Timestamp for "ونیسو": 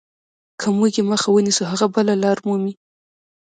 1.31-1.63